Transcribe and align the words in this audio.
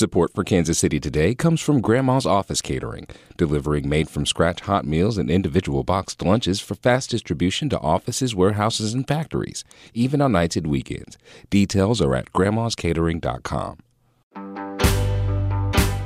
Support 0.00 0.32
for 0.34 0.44
Kansas 0.44 0.78
City 0.78 0.98
Today 0.98 1.34
comes 1.34 1.60
from 1.60 1.82
Grandma's 1.82 2.24
Office 2.24 2.62
Catering, 2.62 3.06
delivering 3.36 3.86
made 3.86 4.08
from 4.08 4.24
scratch 4.24 4.62
hot 4.62 4.86
meals 4.86 5.18
and 5.18 5.30
individual 5.30 5.84
boxed 5.84 6.22
lunches 6.22 6.58
for 6.58 6.74
fast 6.74 7.10
distribution 7.10 7.68
to 7.68 7.78
offices, 7.80 8.34
warehouses, 8.34 8.94
and 8.94 9.06
factories, 9.06 9.62
even 9.92 10.22
on 10.22 10.32
nights 10.32 10.56
and 10.56 10.68
weekends. 10.68 11.18
Details 11.50 12.00
are 12.00 12.14
at 12.14 12.32
grandmascatering.com. 12.32 13.76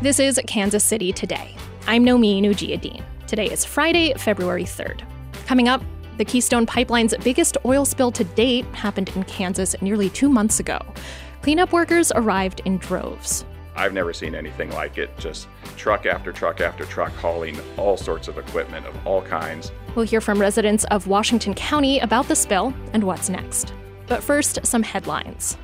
This 0.03 0.19
is 0.19 0.41
Kansas 0.49 0.83
City 0.83 1.13
Today. 1.13 1.57
I'm 1.87 2.05
Nomin 2.05 2.81
Dean. 2.81 3.05
Today 3.29 3.47
is 3.47 3.65
Friday, 3.65 4.13
February 4.15 4.65
3rd. 4.65 5.03
Coming 5.47 5.69
up, 5.69 5.85
the 6.17 6.25
Keystone 6.25 6.67
Pipeline's 6.67 7.15
biggest 7.23 7.59
oil 7.65 7.85
spill 7.85 8.11
to 8.11 8.25
date 8.25 8.65
happened 8.75 9.11
in 9.11 9.23
Kansas 9.23 9.81
nearly 9.81 10.11
two 10.11 10.29
months 10.29 10.59
ago. 10.59 10.81
Cleanup 11.43 11.73
workers 11.73 12.11
arrived 12.17 12.61
in 12.65 12.79
droves. 12.79 13.45
I've 13.77 13.93
never 13.93 14.13
seen 14.13 14.35
anything 14.35 14.71
like 14.71 14.99
it. 14.99 15.17
Just 15.19 15.49
truck 15.77 16.07
after 16.07 16.33
truck 16.33 16.61
after 16.61 16.85
truck 16.85 17.13
hauling 17.13 17.59
all 17.77 17.97
sorts 17.97 18.29
of 18.29 18.39
equipment 18.39 18.87
of 18.87 19.07
all 19.07 19.23
kinds. 19.23 19.73
We'll 19.95 20.07
hear 20.07 20.21
from 20.21 20.41
residents 20.41 20.85
of 20.85 21.07
Washington 21.07 21.55
County 21.55 21.99
about 22.01 22.29
the 22.29 22.37
spill 22.37 22.75
and 22.93 23.05
what's 23.05 23.29
next. 23.29 23.75
But 24.07 24.23
first, 24.23 24.65
some 24.67 24.83
headlines. 24.83 25.57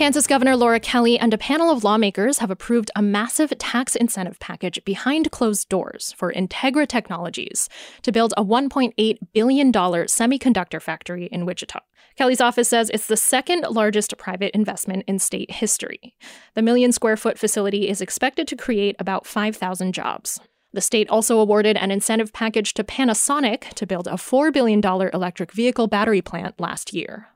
Kansas 0.00 0.26
Governor 0.26 0.56
Laura 0.56 0.80
Kelly 0.80 1.18
and 1.18 1.34
a 1.34 1.36
panel 1.36 1.70
of 1.70 1.84
lawmakers 1.84 2.38
have 2.38 2.50
approved 2.50 2.90
a 2.96 3.02
massive 3.02 3.52
tax 3.58 3.94
incentive 3.94 4.40
package 4.40 4.82
behind 4.86 5.30
closed 5.30 5.68
doors 5.68 6.14
for 6.16 6.32
Integra 6.32 6.88
Technologies 6.88 7.68
to 8.00 8.10
build 8.10 8.32
a 8.34 8.42
$1.8 8.42 9.18
billion 9.34 9.70
semiconductor 9.70 10.80
factory 10.80 11.26
in 11.26 11.44
Wichita. 11.44 11.80
Kelly's 12.16 12.40
office 12.40 12.66
says 12.66 12.88
it's 12.88 13.08
the 13.08 13.16
second 13.18 13.66
largest 13.68 14.16
private 14.16 14.54
investment 14.54 15.04
in 15.06 15.18
state 15.18 15.50
history. 15.50 16.16
The 16.54 16.62
million 16.62 16.92
square 16.92 17.18
foot 17.18 17.38
facility 17.38 17.86
is 17.86 18.00
expected 18.00 18.48
to 18.48 18.56
create 18.56 18.96
about 18.98 19.26
5,000 19.26 19.92
jobs. 19.92 20.40
The 20.72 20.80
state 20.80 21.10
also 21.10 21.38
awarded 21.38 21.76
an 21.76 21.90
incentive 21.90 22.32
package 22.32 22.72
to 22.72 22.84
Panasonic 22.84 23.74
to 23.74 23.86
build 23.86 24.06
a 24.06 24.12
$4 24.12 24.50
billion 24.50 24.80
electric 24.82 25.52
vehicle 25.52 25.88
battery 25.88 26.22
plant 26.22 26.58
last 26.58 26.94
year. 26.94 27.26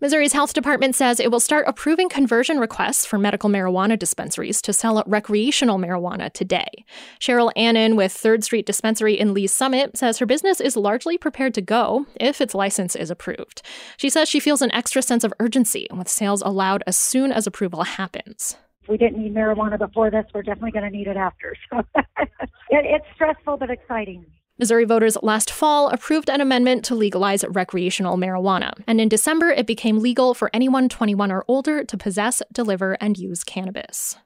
Missouri's 0.00 0.32
health 0.32 0.52
department 0.52 0.94
says 0.94 1.18
it 1.18 1.30
will 1.30 1.40
start 1.40 1.64
approving 1.66 2.08
conversion 2.08 2.58
requests 2.58 3.06
for 3.06 3.18
medical 3.18 3.48
marijuana 3.48 3.98
dispensaries 3.98 4.60
to 4.62 4.72
sell 4.72 5.02
recreational 5.06 5.78
marijuana 5.78 6.32
today. 6.32 6.84
Cheryl 7.20 7.52
Annan 7.56 7.96
with 7.96 8.12
Third 8.12 8.44
Street 8.44 8.66
Dispensary 8.66 9.18
in 9.18 9.32
Lee's 9.32 9.52
Summit 9.52 9.96
says 9.96 10.18
her 10.18 10.26
business 10.26 10.60
is 10.60 10.76
largely 10.76 11.16
prepared 11.16 11.54
to 11.54 11.62
go 11.62 12.06
if 12.20 12.40
its 12.40 12.54
license 12.54 12.94
is 12.94 13.10
approved. 13.10 13.62
She 13.96 14.10
says 14.10 14.28
she 14.28 14.40
feels 14.40 14.62
an 14.62 14.72
extra 14.72 15.00
sense 15.00 15.24
of 15.24 15.32
urgency 15.40 15.86
with 15.90 16.08
sales 16.08 16.42
allowed 16.42 16.84
as 16.86 16.96
soon 16.96 17.32
as 17.32 17.46
approval 17.46 17.84
happens 17.84 18.56
we 18.88 18.96
didn't 18.96 19.18
need 19.20 19.34
marijuana 19.34 19.78
before 19.78 20.10
this, 20.10 20.24
we're 20.34 20.42
definitely 20.42 20.70
going 20.70 20.90
to 20.90 20.96
need 20.96 21.06
it 21.06 21.16
after. 21.16 21.54
So 21.72 21.82
it's 22.70 23.04
stressful 23.14 23.56
but 23.58 23.70
exciting. 23.70 24.26
Missouri 24.58 24.86
voters 24.86 25.18
last 25.22 25.50
fall 25.50 25.90
approved 25.90 26.30
an 26.30 26.40
amendment 26.40 26.82
to 26.86 26.94
legalize 26.94 27.44
recreational 27.50 28.16
marijuana, 28.16 28.72
and 28.86 29.02
in 29.02 29.08
December 29.08 29.50
it 29.50 29.66
became 29.66 29.98
legal 29.98 30.32
for 30.32 30.50
anyone 30.54 30.88
21 30.88 31.30
or 31.30 31.44
older 31.46 31.84
to 31.84 31.96
possess, 31.98 32.42
deliver, 32.50 32.96
and 32.98 33.18
use 33.18 33.44
cannabis. 33.44 34.16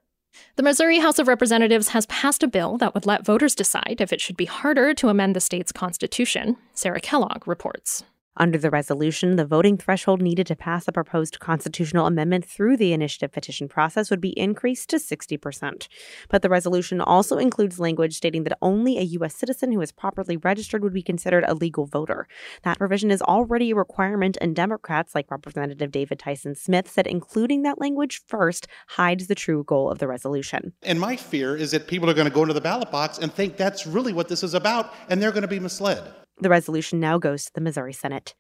The 0.55 0.63
Missouri 0.63 1.01
House 1.01 1.19
of 1.19 1.27
Representatives 1.27 1.89
has 1.89 2.07
passed 2.07 2.45
a 2.45 2.49
bill 2.49 2.79
that 2.79 2.95
would 2.95 3.07
let 3.07 3.27
voters 3.27 3.57
decide 3.57 3.97
if 3.99 4.13
it 4.13 4.21
should 4.21 4.37
be 4.37 4.45
harder 4.45 4.95
to 4.95 5.09
amend 5.09 5.35
the 5.35 5.41
state's 5.41 5.73
constitution. 5.73 6.57
Sarah 6.75 7.01
Kellogg 7.01 7.49
reports. 7.49 8.05
Under 8.37 8.59
the 8.59 8.71
resolution, 8.71 9.35
the 9.35 9.45
voting 9.45 9.77
threshold 9.77 10.23
needed 10.23 10.47
to 10.47 10.55
pass 10.55 10.87
a 10.87 10.93
proposed 10.93 11.41
constitutional 11.41 12.07
amendment 12.07 12.45
through 12.45 12.77
the 12.77 12.93
initiative 12.93 13.33
petition 13.33 13.69
process 13.69 14.09
would 14.09 14.21
be 14.21 14.39
increased 14.39 14.89
to 14.91 14.97
60%. 14.97 15.89
But 16.29 16.43
the 16.43 16.49
resolution 16.49 17.01
also 17.01 17.39
includes 17.39 17.81
language 17.81 18.15
stating 18.15 18.45
that 18.45 18.57
only 18.63 18.99
a 18.99 19.03
U.S. 19.03 19.35
citizen 19.35 19.73
who 19.73 19.81
is 19.81 19.91
properly 19.91 20.37
registered 20.37 20.85
would 20.85 20.95
be 20.95 21.03
considered 21.03 21.45
a 21.49 21.55
legal 21.55 21.87
voter. 21.87 22.29
That 22.63 22.79
provision 22.79 23.11
is 23.11 23.21
already 23.21 23.73
a 23.73 23.77
requirement, 23.77 24.39
and 24.41 24.55
Democrats, 24.55 25.13
like 25.13 25.31
Representative 25.31 25.91
David 25.91 26.21
Tyson 26.21 26.55
Smith, 26.55 26.89
said 26.89 27.09
including 27.09 27.63
that 27.63 27.81
language 27.81 28.23
first 28.29 28.69
hides 28.91 29.27
the 29.27 29.35
true 29.35 29.65
goal 29.65 29.91
of 29.91 29.99
the 29.99 30.07
resolution. 30.07 30.73
And 30.83 31.01
my 31.01 31.17
fear 31.17 31.57
is 31.57 31.73
that 31.73 31.89
people 31.89 32.09
are 32.09 32.15
going 32.15 32.29
to 32.29 32.35
go 32.35 32.43
into 32.43 32.55
the 32.55 32.61
ballot 32.61 32.93
box 32.93 33.19
and 33.19 33.33
think 33.33 33.57
that's 33.57 33.89
really 33.89 34.13
what 34.13 34.29
this 34.29 34.45
is 34.45 34.55
about, 34.55 34.95
and 35.09 35.21
they're 35.21 35.33
going 35.33 35.43
to 35.43 35.49
be 35.49 35.59
misled. 35.59 36.15
The 36.41 36.49
resolution 36.49 37.01
now 37.01 37.19
goes 37.19 37.45
to 37.45 37.51
the 37.55 37.61
Missouri 37.61 37.93
Senate. 37.93 38.35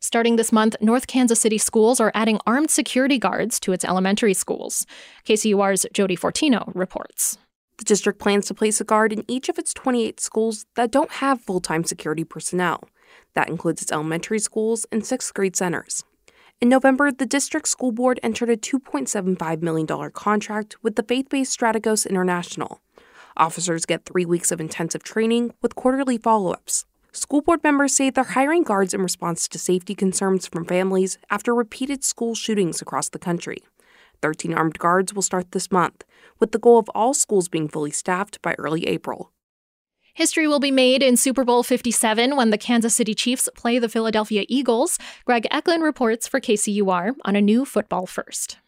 Starting 0.00 0.36
this 0.36 0.52
month, 0.52 0.76
North 0.80 1.06
Kansas 1.06 1.40
City 1.40 1.58
schools 1.58 1.98
are 1.98 2.12
adding 2.14 2.38
armed 2.46 2.70
security 2.70 3.18
guards 3.18 3.58
to 3.60 3.72
its 3.72 3.84
elementary 3.84 4.34
schools. 4.34 4.86
KCUR's 5.26 5.86
Jodi 5.92 6.16
Fortino 6.16 6.70
reports. 6.74 7.38
The 7.78 7.84
district 7.84 8.18
plans 8.18 8.46
to 8.46 8.54
place 8.54 8.80
a 8.80 8.84
guard 8.84 9.12
in 9.12 9.24
each 9.28 9.48
of 9.48 9.58
its 9.58 9.72
28 9.72 10.20
schools 10.20 10.66
that 10.76 10.90
don't 10.90 11.10
have 11.10 11.40
full 11.40 11.60
time 11.60 11.84
security 11.84 12.22
personnel. 12.22 12.88
That 13.34 13.48
includes 13.48 13.82
its 13.82 13.92
elementary 13.92 14.38
schools 14.40 14.86
and 14.92 15.04
sixth 15.04 15.32
grade 15.32 15.56
centers. 15.56 16.04
In 16.60 16.68
November, 16.68 17.10
the 17.10 17.26
district 17.26 17.68
school 17.68 17.92
board 17.92 18.20
entered 18.22 18.50
a 18.50 18.56
$2.75 18.56 19.62
million 19.62 19.86
contract 20.10 20.76
with 20.82 20.96
the 20.96 21.02
faith 21.02 21.28
based 21.28 21.58
Strategos 21.58 22.08
International. 22.08 22.80
Officers 23.36 23.86
get 23.86 24.04
three 24.04 24.26
weeks 24.26 24.50
of 24.50 24.60
intensive 24.60 25.02
training 25.02 25.54
with 25.62 25.76
quarterly 25.76 26.18
follow 26.18 26.52
ups. 26.52 26.84
School 27.18 27.42
board 27.42 27.64
members 27.64 27.96
say 27.96 28.10
they're 28.10 28.22
hiring 28.22 28.62
guards 28.62 28.94
in 28.94 29.02
response 29.02 29.48
to 29.48 29.58
safety 29.58 29.92
concerns 29.92 30.46
from 30.46 30.64
families 30.64 31.18
after 31.30 31.52
repeated 31.52 32.04
school 32.04 32.36
shootings 32.36 32.80
across 32.80 33.08
the 33.08 33.18
country. 33.18 33.58
13 34.22 34.54
armed 34.54 34.78
guards 34.78 35.12
will 35.12 35.22
start 35.22 35.50
this 35.50 35.72
month, 35.72 36.04
with 36.38 36.52
the 36.52 36.60
goal 36.60 36.78
of 36.78 36.88
all 36.90 37.12
schools 37.12 37.48
being 37.48 37.68
fully 37.68 37.90
staffed 37.90 38.40
by 38.40 38.54
early 38.54 38.86
April. 38.86 39.32
History 40.14 40.46
will 40.46 40.60
be 40.60 40.70
made 40.70 41.02
in 41.02 41.16
Super 41.16 41.42
Bowl 41.42 41.64
57 41.64 42.36
when 42.36 42.50
the 42.50 42.56
Kansas 42.56 42.94
City 42.94 43.16
Chiefs 43.16 43.48
play 43.56 43.80
the 43.80 43.88
Philadelphia 43.88 44.44
Eagles. 44.48 44.96
Greg 45.24 45.48
Echlin 45.50 45.82
reports 45.82 46.28
for 46.28 46.40
KCUR 46.40 47.16
on 47.24 47.34
a 47.34 47.42
new 47.42 47.64
football 47.64 48.06
first. 48.06 48.58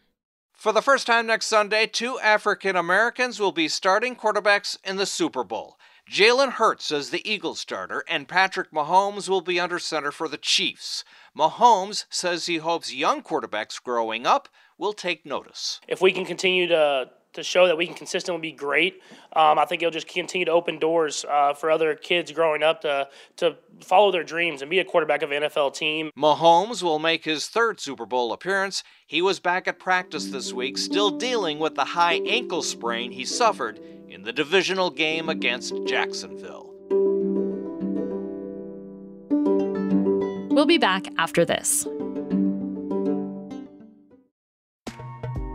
For 0.57 0.73
the 0.73 0.81
first 0.81 1.07
time 1.07 1.25
next 1.25 1.47
Sunday, 1.47 1.87
two 1.87 2.19
African 2.19 2.75
Americans 2.75 3.39
will 3.39 3.53
be 3.53 3.69
starting 3.69 4.13
quarterbacks 4.13 4.77
in 4.83 4.97
the 4.97 5.05
Super 5.05 5.45
Bowl. 5.45 5.77
Jalen 6.09 6.53
Hurts 6.53 6.91
is 6.91 7.09
the 7.09 7.29
Eagles 7.29 7.59
starter, 7.59 8.03
and 8.07 8.27
Patrick 8.27 8.71
Mahomes 8.71 9.29
will 9.29 9.41
be 9.41 9.59
under 9.59 9.79
center 9.79 10.11
for 10.11 10.27
the 10.27 10.37
Chiefs. 10.37 11.03
Mahomes 11.37 12.05
says 12.09 12.45
he 12.45 12.57
hopes 12.57 12.93
young 12.93 13.23
quarterbacks 13.23 13.81
growing 13.81 14.25
up 14.25 14.49
will 14.77 14.93
take 14.93 15.25
notice. 15.25 15.79
If 15.87 16.01
we 16.01 16.11
can 16.11 16.25
continue 16.25 16.67
to 16.67 17.09
to 17.33 17.43
show 17.43 17.67
that 17.67 17.77
we 17.77 17.85
can 17.85 17.95
consistently 17.95 18.41
be 18.41 18.51
great. 18.51 19.01
Um, 19.33 19.57
I 19.57 19.65
think 19.65 19.81
it'll 19.81 19.91
just 19.91 20.07
continue 20.07 20.45
to 20.45 20.51
open 20.51 20.79
doors 20.79 21.25
uh, 21.29 21.53
for 21.53 21.71
other 21.71 21.95
kids 21.95 22.31
growing 22.31 22.63
up 22.63 22.81
to 22.81 23.07
to 23.37 23.55
follow 23.81 24.11
their 24.11 24.23
dreams 24.23 24.61
and 24.61 24.69
be 24.69 24.79
a 24.79 24.85
quarterback 24.85 25.21
of 25.21 25.31
an 25.31 25.43
NFL 25.43 25.73
team. 25.73 26.11
Mahomes 26.17 26.83
will 26.83 26.99
make 26.99 27.23
his 27.23 27.47
third 27.47 27.79
Super 27.79 28.05
Bowl 28.05 28.33
appearance. 28.33 28.83
He 29.07 29.21
was 29.21 29.39
back 29.39 29.67
at 29.67 29.79
practice 29.79 30.25
this 30.25 30.53
week, 30.53 30.77
still 30.77 31.09
dealing 31.09 31.59
with 31.59 31.75
the 31.75 31.85
high 31.85 32.21
ankle 32.25 32.61
sprain 32.61 33.11
he 33.11 33.25
suffered 33.25 33.79
in 34.11 34.23
the 34.23 34.33
divisional 34.33 34.89
game 34.89 35.29
against 35.29 35.73
Jacksonville. 35.85 36.69
We'll 40.49 40.65
be 40.65 40.77
back 40.77 41.07
after 41.17 41.45
this. 41.45 41.87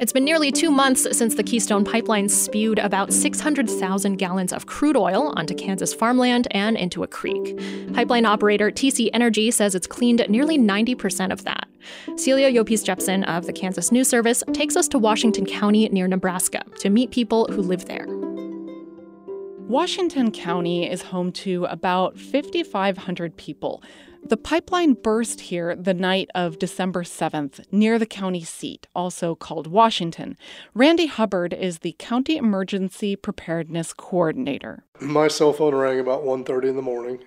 It's 0.00 0.12
been 0.12 0.24
nearly 0.24 0.52
two 0.52 0.70
months 0.70 1.08
since 1.16 1.34
the 1.34 1.42
Keystone 1.42 1.84
Pipeline 1.84 2.28
spewed 2.28 2.78
about 2.78 3.12
600,000 3.12 4.14
gallons 4.14 4.52
of 4.52 4.66
crude 4.66 4.96
oil 4.96 5.32
onto 5.36 5.56
Kansas 5.56 5.92
farmland 5.92 6.46
and 6.52 6.76
into 6.76 7.02
a 7.02 7.08
creek. 7.08 7.58
Pipeline 7.94 8.24
operator 8.24 8.70
TC 8.70 9.10
Energy 9.12 9.50
says 9.50 9.74
it's 9.74 9.88
cleaned 9.88 10.24
nearly 10.28 10.56
90% 10.56 11.32
of 11.32 11.42
that. 11.42 11.66
Celia 12.14 12.48
Llopis 12.48 12.84
Jepsen 12.84 13.26
of 13.26 13.46
the 13.46 13.52
Kansas 13.52 13.90
News 13.90 14.06
Service 14.06 14.44
takes 14.52 14.76
us 14.76 14.86
to 14.86 15.00
Washington 15.00 15.44
County 15.44 15.88
near 15.88 16.06
Nebraska 16.06 16.62
to 16.78 16.90
meet 16.90 17.10
people 17.10 17.48
who 17.50 17.60
live 17.60 17.86
there. 17.86 18.06
Washington 19.68 20.30
County 20.30 20.88
is 20.88 21.02
home 21.02 21.32
to 21.32 21.64
about 21.64 22.16
5,500 22.16 23.36
people. 23.36 23.82
The 24.24 24.36
pipeline 24.36 24.92
burst 24.94 25.40
here 25.42 25.74
the 25.74 25.94
night 25.94 26.28
of 26.34 26.58
December 26.58 27.02
7th 27.02 27.60
near 27.72 27.98
the 27.98 28.06
county 28.06 28.44
seat, 28.44 28.86
also 28.94 29.34
called 29.34 29.66
Washington. 29.66 30.36
Randy 30.74 31.06
Hubbard 31.06 31.54
is 31.54 31.78
the 31.78 31.96
county 31.98 32.36
emergency 32.36 33.16
preparedness 33.16 33.94
coordinator. 33.94 34.84
My 35.00 35.28
cell 35.28 35.52
phone 35.52 35.74
rang 35.74 35.98
about 35.98 36.24
1:30 36.24 36.68
in 36.68 36.76
the 36.76 36.82
morning. 36.82 37.20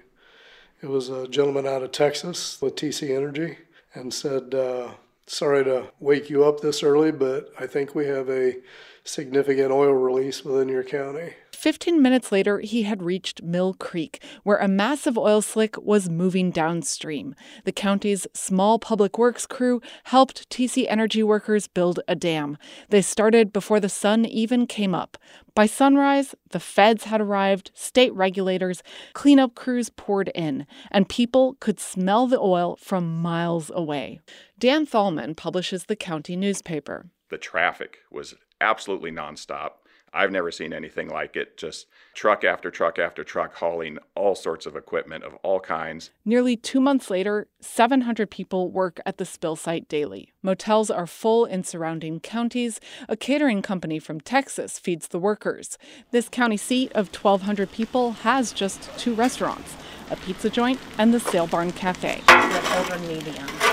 It 0.82 0.90
was 0.90 1.10
a 1.10 1.28
gentleman 1.28 1.66
out 1.66 1.84
of 1.84 1.92
Texas 1.92 2.62
with 2.62 2.76
TC 2.76 3.16
Energy 3.16 3.58
and 3.94 4.14
said, 4.14 4.54
uh, 4.54 4.90
"Sorry 5.26 5.64
to 5.64 5.92
wake 6.00 6.30
you 6.30 6.44
up 6.44 6.60
this 6.62 6.84
early, 6.84 7.12
but 7.12 7.52
I 7.60 7.68
think 7.68 7.96
we 7.96 8.06
have 8.08 8.30
a 8.30 8.58
significant 9.04 9.72
oil 9.72 9.94
release 9.94 10.46
within 10.46 10.70
your 10.70 10.84
county." 10.84 11.34
15 11.62 12.02
minutes 12.02 12.32
later, 12.32 12.60
he 12.60 12.82
had 12.82 13.04
reached 13.04 13.44
Mill 13.44 13.76
Creek, 13.76 14.24
where 14.42 14.58
a 14.58 14.68
massive 14.68 15.16
oil 15.16 15.44
slick 15.44 15.80
was 15.80 16.10
moving 16.10 16.50
downstream. 16.50 17.36
The 17.66 17.72
county's 17.72 18.26
small 18.34 18.80
public 18.80 19.20
works 19.20 19.46
crew 19.46 19.80
helped 20.06 20.50
TC 20.50 20.88
Energy 20.90 21.22
workers 21.22 21.68
build 21.68 22.00
a 22.08 22.16
dam. 22.16 22.58
They 22.90 23.04
started 23.04 23.54
before 23.54 23.80
the 23.80 23.90
sun 23.90 24.26
even 24.26 24.66
came 24.66 24.96
up. 24.96 25.20
By 25.54 25.68
sunrise, 25.68 26.34
the 26.50 26.60
feds 26.60 27.04
had 27.04 27.22
arrived, 27.22 27.70
state 27.76 28.12
regulators, 28.16 28.82
cleanup 29.14 29.54
crews 29.54 29.92
poured 29.92 30.30
in, 30.34 30.66
and 30.90 31.08
people 31.08 31.58
could 31.60 31.80
smell 31.80 32.26
the 32.26 32.40
oil 32.40 32.76
from 32.82 33.22
miles 33.22 33.70
away. 33.76 34.20
Dan 34.58 34.88
Thalman 34.88 35.38
publishes 35.38 35.86
the 35.86 35.96
county 35.96 36.36
newspaper. 36.36 37.06
The 37.30 37.38
traffic 37.38 38.00
was 38.10 38.34
absolutely 38.60 39.12
nonstop. 39.12 39.74
I've 40.14 40.32
never 40.32 40.52
seen 40.52 40.74
anything 40.74 41.10
like 41.10 41.36
it. 41.36 41.58
Just 41.58 41.88
truck 42.14 42.44
after 42.44 42.70
truck 42.70 43.00
after 43.00 43.24
truck 43.24 43.56
hauling 43.56 43.98
all 44.16 44.36
sorts 44.36 44.66
of 44.66 44.76
equipment 44.76 45.24
of 45.24 45.36
all 45.36 45.60
kinds. 45.60 46.12
Nearly 46.26 46.58
two 46.58 46.82
months 46.82 47.10
later, 47.10 47.48
700 47.62 48.30
people 48.30 48.70
work 48.70 49.00
at 49.06 49.18
the 49.18 49.26
spill 49.26 49.56
site 49.56 49.88
daily. 49.88 50.34
Motels 50.42 50.90
are 50.90 51.08
full 51.08 51.46
in 51.46 51.64
surrounding 51.64 52.20
counties. 52.20 52.80
A 53.08 53.16
catering 53.16 53.62
company 53.62 54.00
from 54.00 54.20
Texas 54.20 54.80
feeds 54.80 55.08
the 55.08 55.20
workers. 55.20 55.78
This 56.12 56.28
county 56.28 56.58
seat 56.58 56.92
of 56.94 57.08
1,200 57.08 57.72
people 57.72 58.12
has 58.12 58.52
just 58.52 58.90
two 58.98 59.14
restaurants 59.14 59.76
a 60.10 60.16
pizza 60.18 60.50
joint 60.50 60.78
and 60.98 61.14
the 61.14 61.20
Sale 61.22 61.48
Barn 61.48 61.72
Cafe. 61.72 62.22
Over 62.28 63.00
medium. 63.08 63.71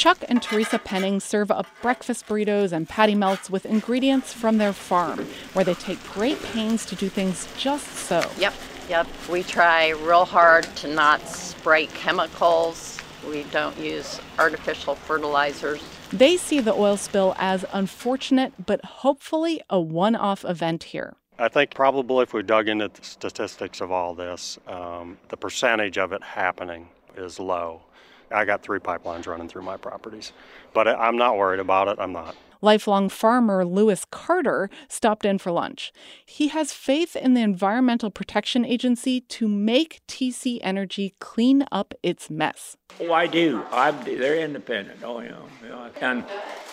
Chuck 0.00 0.24
and 0.30 0.42
Teresa 0.42 0.78
Penning 0.78 1.20
serve 1.20 1.50
up 1.50 1.66
breakfast 1.82 2.26
burritos 2.26 2.72
and 2.72 2.88
patty 2.88 3.14
melts 3.14 3.50
with 3.50 3.66
ingredients 3.66 4.32
from 4.32 4.56
their 4.56 4.72
farm, 4.72 5.26
where 5.52 5.62
they 5.62 5.74
take 5.74 6.02
great 6.04 6.42
pains 6.42 6.86
to 6.86 6.94
do 6.94 7.10
things 7.10 7.46
just 7.58 7.86
so. 7.86 8.24
Yep, 8.38 8.54
yep. 8.88 9.06
We 9.30 9.42
try 9.42 9.90
real 9.90 10.24
hard 10.24 10.64
to 10.76 10.88
not 10.88 11.28
spray 11.28 11.84
chemicals. 11.88 12.96
We 13.28 13.42
don't 13.52 13.76
use 13.76 14.18
artificial 14.38 14.94
fertilizers. 14.94 15.82
They 16.10 16.38
see 16.38 16.60
the 16.60 16.72
oil 16.72 16.96
spill 16.96 17.34
as 17.36 17.66
unfortunate, 17.70 18.54
but 18.64 18.82
hopefully 18.82 19.60
a 19.68 19.78
one 19.78 20.16
off 20.16 20.46
event 20.46 20.84
here. 20.84 21.12
I 21.38 21.48
think 21.48 21.74
probably 21.74 22.22
if 22.22 22.32
we 22.32 22.42
dug 22.42 22.68
into 22.68 22.88
the 22.88 23.04
statistics 23.04 23.82
of 23.82 23.92
all 23.92 24.14
this, 24.14 24.58
um, 24.66 25.18
the 25.28 25.36
percentage 25.36 25.98
of 25.98 26.14
it 26.14 26.22
happening 26.22 26.88
is 27.18 27.38
low. 27.38 27.82
I 28.30 28.44
got 28.44 28.62
three 28.62 28.78
pipelines 28.78 29.26
running 29.26 29.48
through 29.48 29.62
my 29.62 29.76
properties, 29.76 30.32
but 30.72 30.86
I'm 30.88 31.16
not 31.16 31.36
worried 31.36 31.60
about 31.60 31.88
it. 31.88 31.98
I'm 31.98 32.12
not. 32.12 32.36
Lifelong 32.62 33.08
farmer 33.08 33.64
Lewis 33.64 34.04
Carter 34.10 34.68
stopped 34.88 35.24
in 35.24 35.38
for 35.38 35.50
lunch. 35.50 35.92
He 36.26 36.48
has 36.48 36.72
faith 36.72 37.16
in 37.16 37.32
the 37.32 37.40
Environmental 37.40 38.10
Protection 38.10 38.66
Agency 38.66 39.22
to 39.22 39.48
make 39.48 40.02
TC 40.06 40.58
Energy 40.62 41.14
clean 41.20 41.64
up 41.72 41.94
its 42.02 42.28
mess. 42.28 42.76
Oh, 43.00 43.12
I 43.12 43.26
do. 43.26 43.64
I 43.70 43.92
they're 43.92 44.36
independent. 44.36 45.00
Oh, 45.02 45.20
yeah. 45.20 45.38
yeah. 45.64 45.88
And 46.02 46.24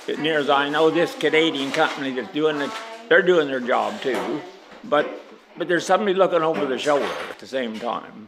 as 0.09 0.17
near 0.17 0.39
as 0.39 0.49
I 0.49 0.69
know, 0.69 0.89
this 0.89 1.15
Canadian 1.15 1.71
company 1.71 2.11
that's 2.11 2.33
doing 2.33 2.59
it, 2.59 2.71
they're 3.07 3.21
doing 3.21 3.47
their 3.47 3.61
job 3.61 4.01
too. 4.01 4.41
But 4.83 5.07
but 5.57 5.67
there's 5.67 5.85
somebody 5.85 6.13
looking 6.13 6.41
over 6.41 6.65
the 6.65 6.77
shoulder 6.77 7.09
at 7.29 7.39
the 7.39 7.47
same 7.47 7.79
time. 7.79 8.27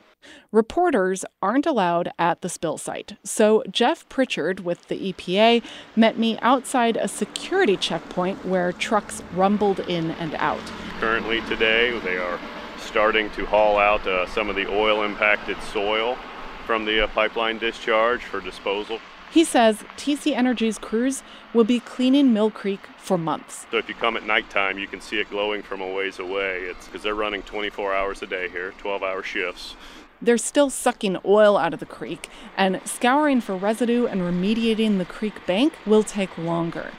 Reporters 0.51 1.25
aren't 1.41 1.65
allowed 1.65 2.11
at 2.17 2.41
the 2.41 2.49
spill 2.49 2.77
site, 2.77 3.17
so 3.23 3.63
Jeff 3.71 4.07
Pritchard 4.09 4.61
with 4.61 4.87
the 4.87 5.13
EPA 5.13 5.63
met 5.95 6.17
me 6.17 6.37
outside 6.41 6.97
a 6.97 7.07
security 7.07 7.77
checkpoint 7.77 8.45
where 8.45 8.71
trucks 8.71 9.21
rumbled 9.33 9.79
in 9.81 10.11
and 10.11 10.35
out. 10.35 10.59
Currently, 10.99 11.41
today, 11.41 11.97
they 11.99 12.17
are 12.17 12.39
starting 12.77 13.29
to 13.31 13.45
haul 13.45 13.77
out 13.77 14.05
uh, 14.07 14.25
some 14.27 14.49
of 14.49 14.55
the 14.55 14.67
oil 14.67 15.03
impacted 15.03 15.61
soil 15.71 16.17
from 16.65 16.85
the 16.85 17.03
uh, 17.03 17.07
pipeline 17.07 17.57
discharge 17.57 18.23
for 18.23 18.41
disposal. 18.41 18.99
He 19.31 19.43
says 19.43 19.83
TC 19.95 20.33
Energy's 20.35 20.77
crews 20.79 21.21
will 21.53 21.63
be 21.63 21.79
cleaning 21.79 22.33
Mill 22.33 22.49
Creek 22.49 22.79
for 22.97 23.17
months. 23.17 23.67
So 23.69 23.77
if 23.77 23.87
you 23.87 23.95
come 23.95 24.17
at 24.17 24.25
nighttime, 24.25 24.79
you 24.79 24.87
can 24.87 25.01
see 25.01 25.19
it 25.19 25.29
glowing 25.29 25.61
from 25.61 25.81
a 25.81 25.87
ways 25.87 26.19
away. 26.19 26.61
It's 26.61 26.87
because 26.87 27.03
they're 27.03 27.13
running 27.13 27.43
24 27.43 27.93
hours 27.93 28.21
a 28.23 28.27
day 28.27 28.49
here, 28.49 28.73
12 28.79 29.03
hour 29.03 29.21
shifts. 29.21 29.75
They're 30.21 30.37
still 30.37 30.69
sucking 30.69 31.17
oil 31.23 31.57
out 31.57 31.73
of 31.73 31.79
the 31.79 31.85
creek, 31.85 32.27
and 32.57 32.81
scouring 32.85 33.39
for 33.39 33.55
residue 33.55 34.05
and 34.05 34.21
remediating 34.21 34.97
the 34.97 35.05
creek 35.05 35.45
bank 35.45 35.73
will 35.85 36.03
take 36.03 36.37
longer. 36.37 36.91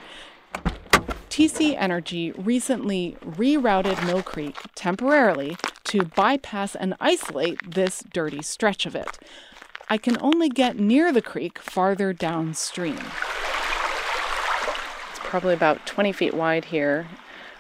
TC 1.29 1.77
Energy 1.77 2.33
recently 2.33 3.17
rerouted 3.25 4.05
Mill 4.07 4.23
Creek 4.23 4.57
temporarily 4.75 5.57
to 5.85 6.05
bypass 6.05 6.75
and 6.75 6.95
isolate 7.01 7.59
this 7.71 8.03
dirty 8.13 8.43
stretch 8.43 8.87
of 8.87 8.95
it. 8.95 9.19
I 9.93 9.99
can 9.99 10.17
only 10.21 10.49
get 10.49 10.79
near 10.79 11.13
the 11.13 11.21
creek 11.21 11.59
farther 11.59 12.13
downstream. 12.13 12.95
It's 15.11 15.19
probably 15.19 15.53
about 15.53 15.85
20 15.85 16.13
feet 16.13 16.33
wide 16.33 16.67
here. 16.67 17.09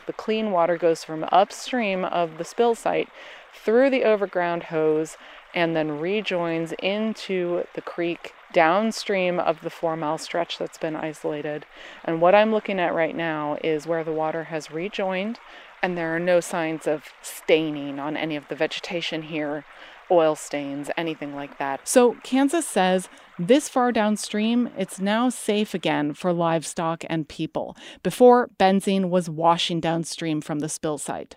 The 0.06 0.12
clean 0.12 0.52
water 0.52 0.78
goes 0.78 1.02
from 1.02 1.26
upstream 1.32 2.04
of 2.04 2.38
the 2.38 2.44
spill 2.44 2.76
site 2.76 3.08
through 3.52 3.90
the 3.90 4.04
overground 4.04 4.62
hose 4.64 5.16
and 5.54 5.74
then 5.74 5.98
rejoins 5.98 6.70
into 6.80 7.64
the 7.74 7.82
creek 7.82 8.32
downstream 8.52 9.40
of 9.40 9.62
the 9.62 9.70
four 9.70 9.96
mile 9.96 10.16
stretch 10.16 10.56
that's 10.56 10.78
been 10.78 10.94
isolated. 10.94 11.66
And 12.04 12.20
what 12.20 12.36
I'm 12.36 12.52
looking 12.52 12.78
at 12.78 12.94
right 12.94 13.16
now 13.16 13.58
is 13.64 13.88
where 13.88 14.04
the 14.04 14.12
water 14.12 14.44
has 14.44 14.70
rejoined, 14.70 15.40
and 15.82 15.98
there 15.98 16.14
are 16.14 16.20
no 16.20 16.38
signs 16.38 16.86
of 16.86 17.06
staining 17.22 17.98
on 17.98 18.16
any 18.16 18.36
of 18.36 18.46
the 18.46 18.54
vegetation 18.54 19.22
here, 19.22 19.64
oil 20.10 20.34
stains, 20.34 20.90
anything 20.96 21.34
like 21.34 21.58
that. 21.58 21.86
So 21.86 22.16
Kansas 22.22 22.66
says 22.66 23.08
this 23.38 23.68
far 23.68 23.92
downstream, 23.92 24.70
it's 24.76 25.00
now 25.00 25.28
safe 25.28 25.74
again 25.74 26.12
for 26.14 26.32
livestock 26.32 27.04
and 27.08 27.28
people. 27.28 27.76
Before, 28.02 28.50
benzene 28.58 29.08
was 29.08 29.30
washing 29.30 29.80
downstream 29.80 30.40
from 30.40 30.58
the 30.58 30.68
spill 30.68 30.98
site. 30.98 31.36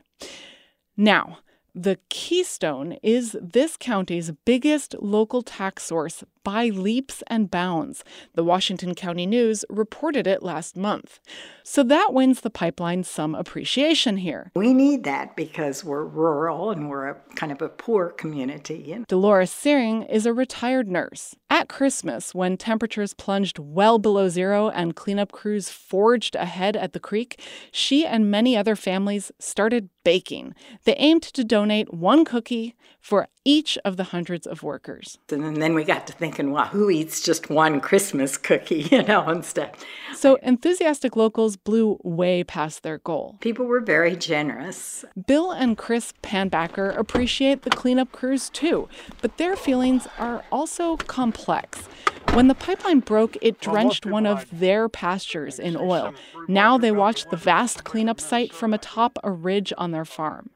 Now, 0.98 1.40
the 1.76 1.98
Keystone 2.10 2.98
is 3.02 3.36
this 3.42 3.78
county's 3.78 4.32
biggest 4.46 4.96
local 5.02 5.42
tax 5.42 5.84
source 5.84 6.24
by 6.44 6.68
leaps 6.68 7.24
and 7.28 7.50
bounds. 7.50 8.04
The 8.36 8.44
Washington 8.44 8.96
County 8.96 9.26
News 9.26 9.66
reported 9.70 10.28
it 10.28 10.44
last 10.44 10.76
month. 10.78 11.20
So 11.64 11.84
that 11.84 12.14
wins 12.14 12.42
the 12.42 12.50
pipeline 12.50 13.04
some 13.04 13.36
appreciation 13.36 14.18
here. 14.18 14.52
We 14.56 14.74
need 14.74 15.04
that 15.06 15.36
because 15.36 15.84
we're 15.84 16.06
rural 16.06 16.72
and 16.72 16.90
we're 16.90 17.08
a 17.08 17.16
kind 17.36 17.52
of 17.52 17.62
a 17.62 17.70
poor 17.70 18.10
community. 18.10 18.98
Dolores 19.08 19.52
Searing 19.52 20.04
is 20.04 20.26
a 20.26 20.34
retired 20.34 20.90
nurse. 20.90 21.36
At 21.50 21.70
Christmas, 21.70 22.34
when 22.34 22.58
temperatures 22.58 23.14
plunged 23.14 23.60
well 23.60 24.00
below 24.00 24.28
zero 24.28 24.70
and 24.70 24.96
cleanup 24.96 25.32
crews 25.32 25.70
forged 25.70 26.36
ahead 26.36 26.76
at 26.76 26.94
the 26.94 27.00
creek, 27.00 27.40
she 27.72 28.06
and 28.06 28.30
many 28.32 28.58
other 28.58 28.76
families 28.76 29.32
started 29.40 29.90
baking. 30.04 30.56
They 30.84 30.96
aimed 30.96 31.24
to 31.24 31.44
donate 31.44 31.94
one 31.94 32.26
cookie 32.26 32.76
for 33.00 33.28
each 33.46 33.78
of 33.84 33.98
the 33.98 34.06
hundreds 34.06 34.48
of 34.48 34.64
workers. 34.64 35.18
And 35.30 35.62
then 35.62 35.74
we 35.74 35.84
got 35.84 36.08
to 36.08 36.14
thinking, 36.14 36.52
well, 36.52 36.68
who 36.68 36.90
eats 36.90 37.22
just 37.22 37.50
one 37.50 37.82
Christmas 37.82 38.38
cookie, 38.38 38.82
you 38.92 39.04
know, 39.04 39.24
and 39.26 39.44
stuff. 39.44 39.72
So 40.16 40.36
enthusiastic 40.36 41.16
locals 41.16 41.58
blew 41.58 42.00
way 42.04 42.44
past 42.44 42.84
their 42.84 43.00
goal. 43.00 43.38
People 43.42 43.66
were 43.66 43.82
very 43.82 44.16
generous. 44.16 45.04
Bill 45.28 45.52
and 45.52 45.78
Chris 45.78 46.14
Panbacker 46.24 46.98
appreciate 46.98 47.64
the 47.64 47.70
cleanup 47.70 48.12
crews 48.12 48.50
too, 48.50 48.88
but 49.22 49.38
their 49.38 49.56
feelings 49.56 50.08
are 50.18 50.44
also 50.52 50.98
complex. 50.98 51.88
When 52.34 52.48
the 52.48 52.56
pipeline 52.56 53.00
broke, 53.02 53.38
it 53.42 53.60
drenched 53.60 54.08
one 54.08 54.26
of 54.26 54.48
their 54.52 54.90
pastures 54.90 55.60
in 55.60 55.78
oil. 55.78 56.14
Now 56.48 56.80
they 56.80 56.92
watch 56.92 57.26
the 57.30 57.38
vast 57.38 57.84
cleanup 57.84 58.20
site 58.20 58.54
from 58.54 58.74
atop 58.74 59.20
a 59.24 59.30
ridge 59.30 59.72
on 59.78 59.92
their 59.92 60.06
farm. 60.06 60.50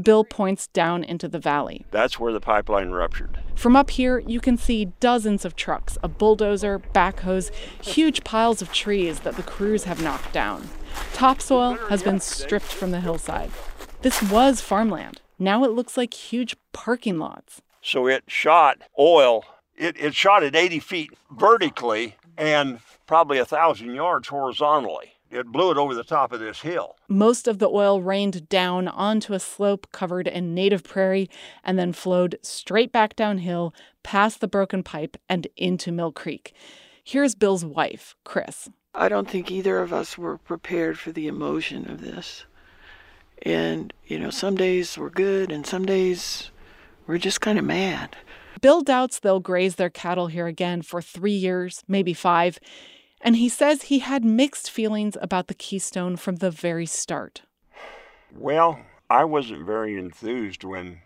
Bill 0.00 0.24
points 0.24 0.66
down 0.68 1.04
into 1.04 1.28
the 1.28 1.38
valley. 1.38 1.84
That's 1.90 2.18
where 2.18 2.32
the 2.32 2.40
pipeline 2.40 2.90
ruptured. 2.90 3.38
From 3.54 3.76
up 3.76 3.90
here, 3.90 4.18
you 4.20 4.40
can 4.40 4.56
see 4.56 4.86
dozens 5.00 5.44
of 5.44 5.56
trucks, 5.56 5.98
a 6.02 6.08
bulldozer, 6.08 6.78
backhoes, 6.78 7.52
huge 7.82 8.24
piles 8.24 8.62
of 8.62 8.72
trees 8.72 9.20
that 9.20 9.36
the 9.36 9.42
crews 9.42 9.84
have 9.84 10.02
knocked 10.02 10.32
down. 10.32 10.68
Topsoil 11.12 11.74
has 11.88 12.02
been 12.02 12.20
stripped 12.20 12.72
from 12.72 12.90
the 12.90 13.00
hillside. 13.00 13.50
This 14.02 14.22
was 14.30 14.60
farmland. 14.60 15.20
Now 15.38 15.64
it 15.64 15.72
looks 15.72 15.96
like 15.96 16.14
huge 16.14 16.56
parking 16.72 17.18
lots. 17.18 17.62
So 17.80 18.06
it 18.06 18.24
shot 18.26 18.82
oil 18.98 19.44
it, 19.78 19.96
it 19.98 20.14
shot 20.14 20.42
at 20.42 20.56
80 20.56 20.80
feet 20.80 21.12
vertically 21.30 22.16
and 22.36 22.80
probably 23.06 23.38
a 23.38 23.44
thousand 23.44 23.94
yards 23.94 24.28
horizontally. 24.28 25.14
It 25.30 25.46
blew 25.46 25.70
it 25.70 25.76
over 25.76 25.94
the 25.94 26.04
top 26.04 26.32
of 26.32 26.40
this 26.40 26.60
hill. 26.60 26.96
Most 27.08 27.46
of 27.46 27.58
the 27.58 27.68
oil 27.68 28.00
rained 28.00 28.48
down 28.48 28.88
onto 28.88 29.34
a 29.34 29.40
slope 29.40 29.86
covered 29.92 30.26
in 30.26 30.54
native 30.54 30.82
prairie 30.82 31.28
and 31.62 31.78
then 31.78 31.92
flowed 31.92 32.38
straight 32.42 32.92
back 32.92 33.14
downhill 33.14 33.74
past 34.02 34.40
the 34.40 34.48
broken 34.48 34.82
pipe 34.82 35.16
and 35.28 35.46
into 35.56 35.92
Mill 35.92 36.12
Creek. 36.12 36.54
Here's 37.04 37.34
Bill's 37.34 37.64
wife, 37.64 38.14
Chris. 38.24 38.70
I 38.94 39.08
don't 39.08 39.28
think 39.28 39.50
either 39.50 39.78
of 39.78 39.92
us 39.92 40.16
were 40.16 40.38
prepared 40.38 40.98
for 40.98 41.12
the 41.12 41.26
emotion 41.26 41.90
of 41.90 42.00
this. 42.00 42.46
And, 43.42 43.92
you 44.06 44.18
know, 44.18 44.30
some 44.30 44.56
days 44.56 44.96
we're 44.96 45.10
good 45.10 45.52
and 45.52 45.66
some 45.66 45.84
days 45.84 46.50
we're 47.06 47.18
just 47.18 47.40
kind 47.40 47.58
of 47.58 47.64
mad. 47.64 48.16
Bill 48.60 48.80
doubts 48.80 49.20
they'll 49.20 49.40
graze 49.40 49.76
their 49.76 49.90
cattle 49.90 50.26
here 50.26 50.46
again 50.46 50.82
for 50.82 51.00
three 51.00 51.32
years, 51.32 51.84
maybe 51.86 52.12
five. 52.12 52.58
And 53.20 53.36
he 53.36 53.48
says 53.48 53.82
he 53.82 53.98
had 53.98 54.24
mixed 54.24 54.70
feelings 54.70 55.16
about 55.20 55.48
the 55.48 55.54
Keystone 55.54 56.16
from 56.16 56.36
the 56.36 56.50
very 56.50 56.86
start. 56.86 57.42
Well, 58.34 58.80
I 59.10 59.24
wasn't 59.24 59.66
very 59.66 59.98
enthused 59.98 60.64
when 60.64 61.00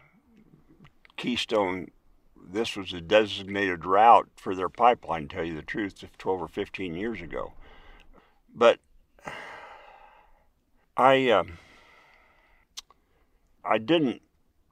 Keystone, 1.16 1.90
this 2.36 2.76
was 2.76 2.92
a 2.92 3.00
designated 3.00 3.84
route 3.86 4.28
for 4.36 4.54
their 4.54 4.68
pipeline, 4.68 5.28
tell 5.28 5.44
you 5.44 5.54
the 5.54 5.62
truth, 5.62 6.04
12 6.18 6.42
or 6.42 6.48
15 6.48 6.94
years 6.94 7.22
ago. 7.22 7.52
But 8.54 8.80
I, 10.96 11.30
uh, 11.30 11.44
I 13.64 13.78
didn't 13.78 14.20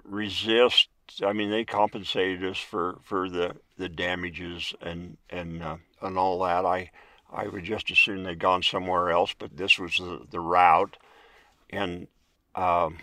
resist. 0.04 0.88
I 1.24 1.32
mean, 1.32 1.50
they 1.50 1.64
compensated 1.64 2.44
us 2.44 2.58
for, 2.58 2.98
for 3.02 3.30
the, 3.30 3.56
the 3.78 3.88
damages 3.88 4.74
and 4.82 5.16
and 5.30 5.62
uh, 5.62 5.76
and 6.02 6.18
all 6.18 6.38
that. 6.44 6.66
I 6.66 6.90
I 7.32 7.46
would 7.46 7.64
just 7.64 7.90
assume 7.90 8.24
they'd 8.24 8.38
gone 8.38 8.62
somewhere 8.62 9.10
else, 9.10 9.34
but 9.38 9.56
this 9.56 9.78
was 9.78 9.96
the, 9.98 10.26
the 10.30 10.40
route, 10.40 10.96
and 11.70 12.08
um, 12.54 12.98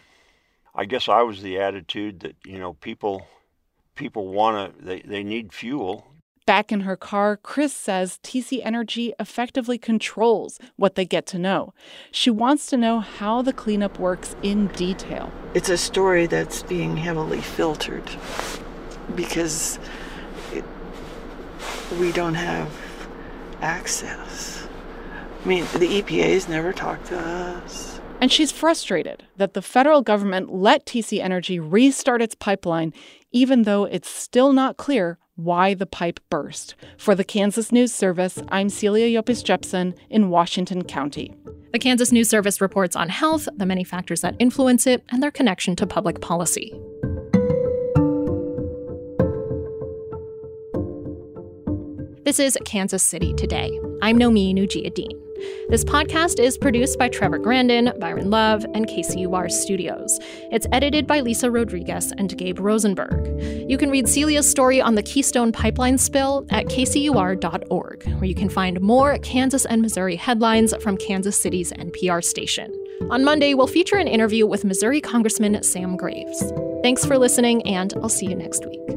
I 0.75 0.85
guess 0.85 1.07
I 1.07 1.21
was 1.21 1.41
the 1.41 1.59
attitude 1.59 2.19
that 2.21 2.35
you 2.45 2.59
know 2.59 2.73
people 2.73 3.27
people 3.95 4.27
want 4.27 4.77
to 4.77 4.85
they, 4.85 5.01
they 5.01 5.23
need 5.23 5.53
fuel 5.53 6.05
Back 6.47 6.71
in 6.71 6.79
her 6.81 6.95
car, 6.95 7.35
Chris 7.35 7.73
says 7.73 8.19
TC 8.23 8.61
Energy 8.63 9.13
effectively 9.19 9.77
controls 9.77 10.59
what 10.77 10.95
they 10.95 11.03
get 11.03 11.25
to 11.27 11.37
know. 11.37 11.73
She 12.09 12.29
wants 12.29 12.67
to 12.67 12.77
know 12.77 13.01
how 13.01 13.41
the 13.41 13.51
cleanup 13.51 13.99
works 13.99 14.33
in 14.41 14.67
detail. 14.67 15.29
It's 15.53 15.67
a 15.67 15.75
story 15.75 16.25
that's 16.25 16.63
being 16.63 16.95
heavily 16.95 17.41
filtered 17.41 18.09
because 19.13 19.77
it, 20.53 20.63
we 21.99 22.13
don't 22.13 22.35
have 22.35 22.71
access. 23.61 24.67
I 25.43 25.47
mean, 25.47 25.63
the 25.73 26.01
EPA's 26.01 26.47
never 26.47 26.73
talked 26.73 27.07
to 27.07 27.19
us. 27.19 28.01
And 28.19 28.31
she's 28.31 28.51
frustrated 28.51 29.23
that 29.37 29.53
the 29.53 29.61
federal 29.61 30.01
government 30.01 30.51
let 30.51 30.85
TC 30.85 31.19
Energy 31.19 31.59
restart 31.59 32.21
its 32.21 32.35
pipeline, 32.35 32.93
even 33.31 33.63
though 33.63 33.85
it's 33.85 34.09
still 34.09 34.53
not 34.53 34.77
clear 34.77 35.19
why 35.35 35.75
the 35.75 35.85
pipe 35.85 36.19
burst. 36.31 36.75
For 36.97 37.13
the 37.13 37.23
Kansas 37.23 37.71
News 37.71 37.93
Service, 37.93 38.41
I'm 38.49 38.69
Celia 38.69 39.21
Llopis 39.21 39.43
Jepsen 39.43 39.95
in 40.09 40.29
Washington 40.29 40.83
County. 40.83 41.35
The 41.73 41.79
Kansas 41.79 42.11
News 42.11 42.27
Service 42.27 42.59
reports 42.59 42.95
on 42.95 43.09
health, 43.09 43.47
the 43.55 43.65
many 43.65 43.83
factors 43.83 44.21
that 44.21 44.35
influence 44.39 44.87
it, 44.87 45.03
and 45.09 45.21
their 45.21 45.29
connection 45.29 45.75
to 45.75 45.85
public 45.85 46.21
policy. 46.21 46.73
This 52.27 52.39
is 52.41 52.57
Kansas 52.65 53.03
City 53.03 53.33
Today. 53.35 53.79
I'm 54.01 54.19
Nomin 54.19 54.55
Ujiyediin. 54.55 55.17
This 55.69 55.85
podcast 55.85 56.41
is 56.41 56.57
produced 56.57 56.99
by 56.99 57.07
Trevor 57.07 57.37
Grandin, 57.37 57.93
Byron 58.01 58.29
Love, 58.29 58.65
and 58.73 58.85
KCUR 58.85 59.49
Studios. 59.49 60.19
It's 60.51 60.67
edited 60.73 61.07
by 61.07 61.21
Lisa 61.21 61.49
Rodriguez 61.49 62.11
and 62.17 62.37
Gabe 62.37 62.59
Rosenberg. 62.59 63.41
You 63.69 63.77
can 63.77 63.89
read 63.89 64.09
Celia's 64.09 64.45
story 64.45 64.81
on 64.81 64.95
the 64.95 65.03
Keystone 65.03 65.53
Pipeline 65.53 65.97
spill 65.97 66.45
at 66.49 66.65
kcur.org, 66.65 68.03
where 68.05 68.25
you 68.25 68.35
can 68.35 68.49
find 68.49 68.81
more 68.81 69.17
Kansas 69.19 69.65
and 69.65 69.81
Missouri 69.81 70.17
headlines 70.17 70.73
from 70.81 70.97
Kansas 70.97 71.37
City's 71.37 71.71
NPR 71.71 72.21
station. 72.21 72.73
On 73.09 73.23
Monday, 73.23 73.53
we'll 73.53 73.67
feature 73.67 73.95
an 73.95 74.09
interview 74.09 74.45
with 74.45 74.65
Missouri 74.65 74.99
Congressman 74.99 75.63
Sam 75.63 75.95
Graves. 75.95 76.51
Thanks 76.83 77.05
for 77.05 77.17
listening, 77.17 77.65
and 77.65 77.93
I'll 78.01 78.09
see 78.09 78.25
you 78.25 78.35
next 78.35 78.65
week. 78.65 78.96